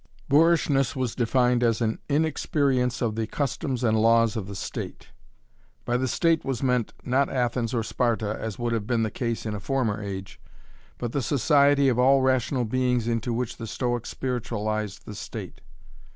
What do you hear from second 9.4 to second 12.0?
in a former age, but the society of